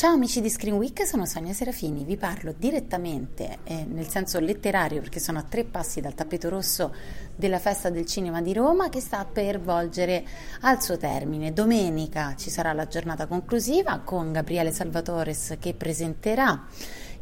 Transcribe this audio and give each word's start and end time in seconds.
Ciao 0.00 0.14
amici 0.14 0.40
di 0.40 0.48
Screen 0.48 0.76
Week, 0.76 1.06
sono 1.06 1.26
Sonia 1.26 1.52
Serafini, 1.52 2.04
vi 2.04 2.16
parlo 2.16 2.54
direttamente, 2.56 3.58
eh, 3.64 3.84
nel 3.84 4.08
senso 4.08 4.40
letterario, 4.40 5.02
perché 5.02 5.20
sono 5.20 5.40
a 5.40 5.42
tre 5.42 5.64
passi 5.64 6.00
dal 6.00 6.14
tappeto 6.14 6.48
rosso 6.48 6.94
della 7.36 7.58
Festa 7.58 7.90
del 7.90 8.06
Cinema 8.06 8.40
di 8.40 8.54
Roma 8.54 8.88
che 8.88 8.98
sta 8.98 9.26
per 9.30 9.60
volgere 9.60 10.24
al 10.62 10.82
suo 10.82 10.96
termine. 10.96 11.52
Domenica 11.52 12.34
ci 12.34 12.48
sarà 12.48 12.72
la 12.72 12.86
giornata 12.86 13.26
conclusiva 13.26 13.98
con 13.98 14.32
Gabriele 14.32 14.72
Salvatores 14.72 15.56
che 15.60 15.74
presenterà 15.74 16.66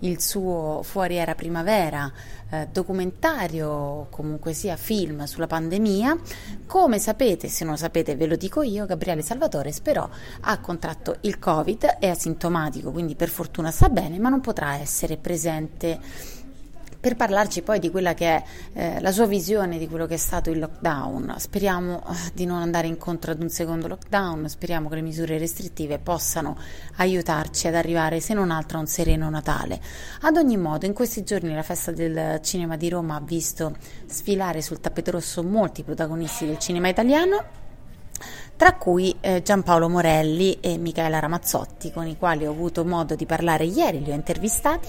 il 0.01 0.21
suo 0.21 0.83
Fuori 0.83 1.17
era 1.17 1.35
primavera, 1.35 2.11
eh, 2.51 2.69
documentario, 2.71 4.07
comunque 4.11 4.53
sia 4.53 4.77
film 4.77 5.25
sulla 5.25 5.47
pandemia. 5.47 6.17
Come 6.67 6.99
sapete, 6.99 7.49
se 7.49 7.65
non 7.65 7.75
lo 7.75 7.79
sapete 7.79 8.17
ve 8.17 8.27
lo 8.27 8.37
dico 8.37 8.63
io, 8.63 8.87
Gabriele 8.87 9.23
Salvatore 9.23 9.73
però 9.83 10.09
ha 10.41 10.59
contratto 10.61 11.17
il 11.23 11.39
Covid, 11.39 11.97
è 11.99 12.09
asintomatico, 12.09 12.91
quindi 12.91 13.15
per 13.15 13.29
fortuna 13.29 13.71
sta 13.71 13.89
bene, 13.89 14.19
ma 14.19 14.29
non 14.29 14.41
potrà 14.41 14.77
essere 14.77 15.17
presente 15.17 16.37
per 17.01 17.15
parlarci 17.15 17.63
poi 17.63 17.79
di 17.79 17.91
quella 17.91 18.15
che 18.15 18.27
è 18.27 18.45
eh, 18.73 19.01
la 19.01 19.13
sua 19.13 19.27
visione 19.27 19.79
di 19.79 19.87
quello 19.87 20.07
che 20.07 20.15
è 20.15 20.19
stato 20.19 20.51
il 20.51 20.59
lockdown. 20.59 21.35
Speriamo 21.39 22.03
eh, 22.09 22.31
di 22.35 22.45
non 22.45 22.61
andare 22.61 22.89
incontro 22.89 23.31
ad 23.31 23.41
un 23.41 23.49
secondo 23.49 23.87
lockdown, 23.87 24.49
speriamo 24.49 24.89
che 24.89 24.97
le 24.97 25.03
misure 25.03 25.39
restrittive 25.39 25.99
possano 25.99 26.57
aiutarci 26.97 27.69
ad 27.69 27.75
arrivare, 27.75 28.21
se 28.21 28.35
non 28.35 28.51
altro, 28.51 28.79
a 28.79 28.81
un 28.81 28.87
sereno 28.87 29.31
Natale. 29.31 29.81
Ad 30.23 30.37
ogni 30.37 30.57
modo, 30.57 30.87
in 30.87 30.93
questi 30.93 31.23
giorni 31.23 31.55
la 31.55 31.63
festa 31.63 31.93
del 31.93 32.41
cinema 32.43 32.77
di 32.77 32.89
Roma 32.89 33.17
ha 33.17 33.21
visto 33.21 33.77
sfilare 34.07 34.61
sul 34.61 34.81
tappeto 34.81 35.13
rosso 35.13 35.43
molti 35.43 35.85
protagonisti 35.85 36.47
del 36.47 36.59
cinema 36.59 36.89
italiano 36.89 37.67
tra 38.59 38.75
cui 38.75 39.15
eh, 39.21 39.41
Giampaolo 39.41 39.89
Morelli 39.89 40.59
e 40.61 40.79
Michaela 40.79 41.21
Ramazzotti, 41.21 41.93
con 41.93 42.09
i 42.09 42.17
quali 42.19 42.45
ho 42.45 42.51
avuto 42.51 42.85
modo 42.85 43.15
di 43.15 43.25
parlare 43.25 43.63
ieri, 43.65 44.03
li 44.03 44.11
ho 44.11 44.15
intervistati, 44.15 44.89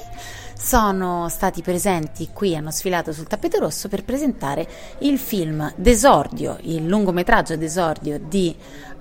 sono 0.58 1.30
stati 1.30 1.62
presenti 1.62 2.30
qui, 2.34 2.56
hanno 2.56 2.72
sfilato 2.72 3.14
sul 3.14 3.28
tappeto 3.28 3.59
rosso 3.59 3.88
per 3.88 4.03
presentare 4.03 4.67
il 5.02 5.20
film 5.20 5.72
Desordio, 5.75 6.58
il 6.62 6.88
lungometraggio 6.88 7.58
Desordio 7.58 8.20
di 8.20 8.56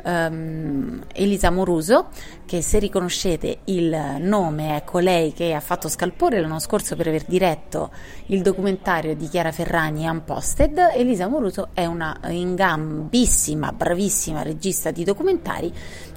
um, 0.09 1.03
Elisa 1.12 1.51
Moruso, 1.51 2.09
che 2.47 2.62
se 2.62 2.78
riconoscete 2.78 3.59
il 3.64 4.17
nome 4.20 4.77
è 4.77 4.84
colei 4.84 5.33
che 5.33 5.53
ha 5.53 5.61
fatto 5.61 5.89
scalpore 5.89 6.41
l'anno 6.41 6.59
scorso 6.59 6.97
per 6.97 7.09
aver 7.09 7.25
diretto 7.25 7.91
il 8.27 8.41
documentario 8.41 9.14
di 9.14 9.29
Chiara 9.29 9.53
Ferragni 9.53 10.06
Unposted. 10.09 10.92
Elisa 10.95 11.29
Moruso 11.29 11.69
è 11.75 11.84
una 11.84 12.19
ingambissima, 12.29 13.73
bravissima 13.73 14.42
regista 14.42 14.91
di 14.91 15.05
documentari 15.05 15.73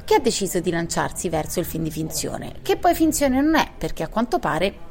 che 0.06 0.16
ha 0.16 0.20
deciso 0.20 0.60
di 0.60 0.72
lanciarsi 0.72 1.30
verso 1.30 1.60
il 1.60 1.66
film 1.66 1.84
di 1.84 1.92
finzione, 1.92 2.56
che 2.62 2.78
poi 2.78 2.96
finzione 2.96 3.42
non 3.42 3.56
è 3.56 3.70
perché 3.78 4.04
a 4.04 4.08
quanto 4.08 4.40
pare 4.40 4.90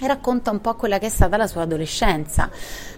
e 0.00 0.06
racconta 0.06 0.50
un 0.50 0.60
po' 0.60 0.74
quella 0.74 0.98
che 0.98 1.06
è 1.06 1.10
stata 1.10 1.36
la 1.36 1.46
sua 1.46 1.62
adolescenza. 1.62 2.50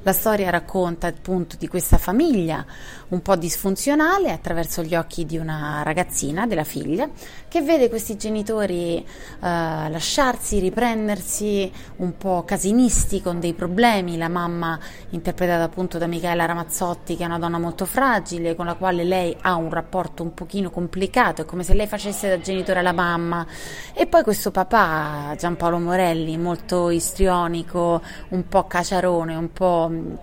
La 0.02 0.12
storia 0.12 0.50
racconta 0.50 1.08
appunto 1.08 1.56
di 1.58 1.68
questa 1.68 1.98
famiglia 1.98 2.64
un 3.08 3.20
po' 3.22 3.36
disfunzionale 3.36 4.30
attraverso 4.30 4.82
gli 4.82 4.94
occhi 4.94 5.26
di 5.26 5.36
una 5.36 5.82
ragazzina, 5.84 6.46
della 6.46 6.64
figlia, 6.64 7.08
che 7.46 7.60
vede 7.60 7.88
questi 7.88 8.16
genitori 8.16 8.96
eh, 8.96 9.04
lasciarsi, 9.40 10.58
riprendersi 10.60 11.70
un 11.96 12.16
po' 12.16 12.42
casinisti 12.44 13.20
con 13.20 13.38
dei 13.38 13.52
problemi. 13.52 14.16
La 14.16 14.28
mamma, 14.28 14.78
interpretata 15.10 15.62
appunto 15.62 15.98
da 15.98 16.06
Michaela 16.06 16.46
Ramazzotti, 16.46 17.16
che 17.16 17.24
è 17.24 17.26
una 17.26 17.38
donna 17.38 17.58
molto 17.58 17.84
fragile, 17.84 18.54
con 18.54 18.66
la 18.66 18.74
quale 18.74 19.04
lei 19.04 19.36
ha 19.42 19.56
un 19.56 19.70
rapporto 19.70 20.22
un 20.22 20.32
pochino 20.32 20.70
complicato, 20.70 21.42
è 21.42 21.44
come 21.44 21.64
se 21.64 21.74
lei 21.74 21.86
facesse 21.86 22.28
da 22.28 22.40
genitore 22.40 22.78
alla 22.78 22.92
mamma. 22.92 23.46
E 23.92 24.06
poi 24.06 24.22
questo 24.22 24.50
papà, 24.50 25.34
Giampaolo 25.36 25.78
Morelli, 25.78 26.38
molto 26.38 26.90
istrionico, 26.96 28.02
un 28.30 28.46
po' 28.48 28.66
caciarone, 28.66 29.34
un 29.34 29.52
po' 29.52 29.88
mm, 29.90 30.14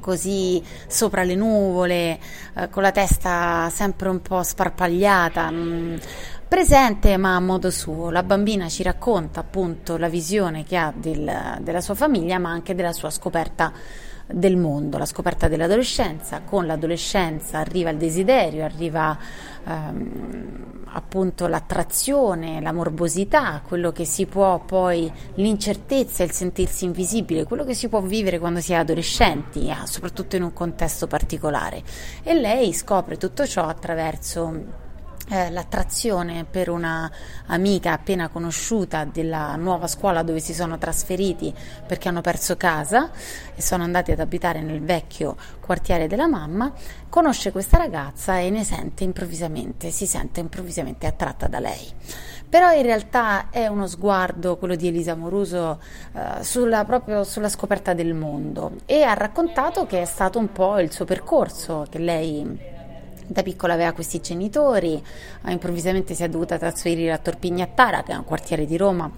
così 0.00 0.62
sopra 0.86 1.22
le 1.22 1.34
nuvole, 1.34 2.18
eh, 2.56 2.68
con 2.68 2.82
la 2.82 2.92
testa 2.92 3.68
sempre 3.70 4.08
un 4.08 4.20
po' 4.20 4.42
sparpagliata. 4.42 5.50
Mh, 5.50 5.56
mm, 5.56 5.96
presente 6.48 7.16
ma 7.16 7.36
a 7.36 7.40
modo 7.40 7.70
suo. 7.70 8.10
La 8.10 8.24
bambina 8.24 8.68
ci 8.68 8.82
racconta 8.82 9.40
appunto 9.40 9.96
la 9.96 10.08
visione 10.08 10.64
che 10.64 10.76
ha 10.76 10.92
del, 10.94 11.58
della 11.60 11.80
sua 11.80 11.94
famiglia 11.94 12.38
ma 12.38 12.50
anche 12.50 12.74
della 12.74 12.92
sua 12.92 13.10
scoperta 13.10 13.72
del 14.32 14.56
mondo, 14.56 14.98
la 14.98 15.06
scoperta 15.06 15.48
dell'adolescenza. 15.48 16.42
Con 16.42 16.66
l'adolescenza 16.66 17.58
arriva 17.58 17.90
il 17.90 17.96
desiderio, 17.96 18.64
arriva 18.64 19.18
ehm, 19.64 20.84
appunto 20.92 21.46
l'attrazione, 21.46 22.60
la 22.60 22.72
morbosità, 22.72 23.62
quello 23.66 23.92
che 23.92 24.04
si 24.04 24.26
può 24.26 24.58
poi, 24.60 25.10
l'incertezza, 25.34 26.22
il 26.22 26.32
sentirsi 26.32 26.84
invisibile, 26.84 27.44
quello 27.44 27.64
che 27.64 27.74
si 27.74 27.88
può 27.88 28.00
vivere 28.00 28.38
quando 28.38 28.60
si 28.60 28.72
è 28.72 28.76
adolescenti, 28.76 29.68
eh, 29.68 29.76
soprattutto 29.84 30.36
in 30.36 30.42
un 30.42 30.52
contesto 30.52 31.06
particolare. 31.06 31.82
E 32.22 32.34
lei 32.34 32.72
scopre 32.72 33.16
tutto 33.16 33.46
ciò 33.46 33.66
attraverso 33.66 34.88
l'attrazione 35.30 36.44
per 36.44 36.68
una 36.68 37.10
amica 37.46 37.92
appena 37.92 38.28
conosciuta 38.28 39.04
della 39.04 39.54
nuova 39.56 39.86
scuola 39.86 40.22
dove 40.22 40.40
si 40.40 40.52
sono 40.52 40.76
trasferiti 40.76 41.54
perché 41.86 42.08
hanno 42.08 42.20
perso 42.20 42.56
casa 42.56 43.10
e 43.54 43.62
sono 43.62 43.84
andati 43.84 44.10
ad 44.10 44.20
abitare 44.20 44.60
nel 44.60 44.80
vecchio 44.80 45.36
quartiere 45.60 46.08
della 46.08 46.26
mamma, 46.26 46.72
conosce 47.08 47.52
questa 47.52 47.76
ragazza 47.76 48.38
e 48.38 48.50
ne 48.50 48.64
sente 48.64 49.04
improvvisamente, 49.04 49.90
si 49.90 50.06
sente 50.06 50.40
improvvisamente 50.40 51.06
attratta 51.06 51.46
da 51.46 51.60
lei. 51.60 51.88
Però 52.48 52.72
in 52.72 52.82
realtà 52.82 53.50
è 53.50 53.68
uno 53.68 53.86
sguardo, 53.86 54.56
quello 54.56 54.74
di 54.74 54.88
Elisa 54.88 55.14
Moruso, 55.14 55.80
eh, 56.12 56.42
sulla, 56.42 56.84
proprio 56.84 57.22
sulla 57.22 57.48
scoperta 57.48 57.94
del 57.94 58.14
mondo 58.14 58.72
e 58.86 59.02
ha 59.02 59.14
raccontato 59.14 59.86
che 59.86 60.02
è 60.02 60.04
stato 60.04 60.40
un 60.40 60.50
po' 60.50 60.80
il 60.80 60.90
suo 60.90 61.04
percorso, 61.04 61.86
che 61.88 61.98
lei 61.98 62.78
da 63.30 63.42
piccola 63.44 63.74
aveva 63.74 63.92
questi 63.92 64.20
genitori, 64.20 65.00
improvvisamente 65.46 66.14
si 66.14 66.24
è 66.24 66.28
dovuta 66.28 66.58
trasferire 66.58 67.12
a 67.12 67.18
Torpignattara, 67.18 68.02
che 68.02 68.12
è 68.12 68.16
un 68.16 68.24
quartiere 68.24 68.66
di 68.66 68.76
Roma, 68.76 69.08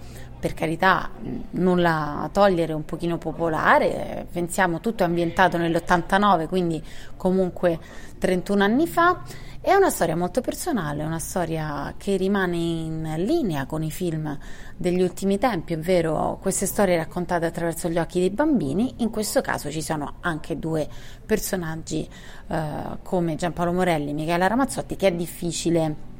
per 0.43 0.55
carità, 0.55 1.09
nulla 1.51 2.19
a 2.23 2.27
togliere, 2.27 2.73
un 2.73 2.83
pochino 2.83 3.17
popolare, 3.17 4.27
pensiamo 4.29 4.81
tutto 4.81 5.03
è 5.03 5.05
ambientato 5.05 5.55
nell'89, 5.55 6.49
quindi 6.49 6.83
comunque 7.15 7.79
31 8.17 8.61
anni 8.61 8.85
fa 8.85 9.21
è 9.61 9.73
una 9.73 9.89
storia 9.89 10.17
molto 10.17 10.41
personale, 10.41 11.05
una 11.05 11.19
storia 11.19 11.93
che 11.95 12.17
rimane 12.17 12.57
in 12.57 13.13
linea 13.19 13.65
con 13.65 13.83
i 13.83 13.91
film 13.91 14.37
degli 14.75 15.01
ultimi 15.01 15.37
tempi, 15.37 15.75
ovvero 15.75 16.37
queste 16.41 16.65
storie 16.65 16.97
raccontate 16.97 17.45
attraverso 17.45 17.87
gli 17.87 17.97
occhi 17.97 18.19
dei 18.19 18.29
bambini. 18.29 18.95
In 18.97 19.11
questo 19.11 19.39
caso 19.39 19.71
ci 19.71 19.81
sono 19.81 20.15
anche 20.19 20.59
due 20.59 20.89
personaggi 21.25 22.05
eh, 22.47 22.97
come 23.01 23.35
Giampaolo 23.35 23.71
Morelli 23.71 24.09
e 24.09 24.13
Michela 24.13 24.47
Ramazzotti 24.47 24.97
che 24.97 25.07
è 25.07 25.13
difficile 25.13 26.11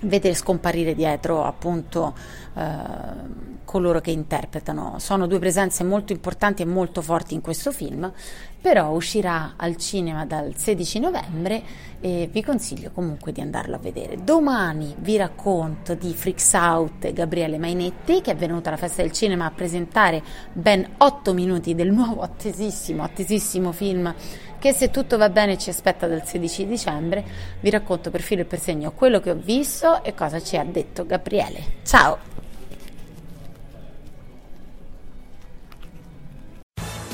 vedere 0.00 0.34
scomparire 0.34 0.94
dietro 0.94 1.44
appunto 1.44 2.14
eh, 2.54 3.48
coloro 3.70 4.00
che 4.00 4.10
interpretano. 4.10 4.96
Sono 4.98 5.28
due 5.28 5.38
presenze 5.38 5.84
molto 5.84 6.12
importanti 6.12 6.62
e 6.62 6.64
molto 6.64 7.02
forti 7.02 7.34
in 7.34 7.40
questo 7.40 7.70
film, 7.70 8.10
però 8.60 8.90
uscirà 8.90 9.52
al 9.56 9.76
cinema 9.76 10.26
dal 10.26 10.56
16 10.56 10.98
novembre 10.98 11.62
e 12.00 12.28
vi 12.32 12.42
consiglio 12.42 12.90
comunque 12.92 13.30
di 13.30 13.40
andarlo 13.40 13.76
a 13.76 13.78
vedere. 13.78 14.24
Domani 14.24 14.92
vi 14.98 15.16
racconto 15.16 15.94
di 15.94 16.12
Freaks 16.12 16.52
Out 16.54 17.12
Gabriele 17.12 17.58
Mainetti 17.58 18.20
che 18.20 18.32
è 18.32 18.36
venuta 18.36 18.70
alla 18.70 18.78
festa 18.78 19.02
del 19.02 19.12
cinema 19.12 19.44
a 19.44 19.50
presentare 19.52 20.20
ben 20.52 20.94
8 20.98 21.32
minuti 21.32 21.76
del 21.76 21.92
nuovo 21.92 22.22
attesissimo, 22.22 23.04
attesissimo 23.04 23.70
film 23.70 24.12
che 24.60 24.72
se 24.72 24.90
tutto 24.90 25.16
va 25.16 25.30
bene 25.30 25.58
ci 25.58 25.70
aspetta 25.70 26.06
dal 26.06 26.24
16 26.24 26.66
dicembre. 26.66 27.24
Vi 27.58 27.70
racconto 27.70 28.10
per 28.10 28.20
filo 28.20 28.42
e 28.42 28.44
per 28.44 28.60
segno 28.60 28.92
quello 28.92 29.18
che 29.18 29.30
ho 29.30 29.36
visto 29.36 30.04
e 30.04 30.14
cosa 30.14 30.40
ci 30.40 30.56
ha 30.56 30.64
detto 30.64 31.04
Gabriele. 31.04 31.78
Ciao! 31.82 32.29